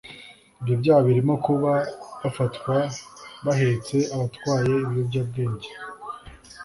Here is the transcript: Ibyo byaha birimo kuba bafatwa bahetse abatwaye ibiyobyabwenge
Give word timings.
Ibyo 0.59 0.73
byaha 0.81 1.01
birimo 1.07 1.35
kuba 1.45 1.71
bafatwa 2.21 2.73
bahetse 3.45 3.97
abatwaye 4.13 4.73
ibiyobyabwenge 4.85 5.69